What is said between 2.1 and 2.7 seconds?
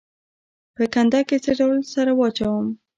واچوم؟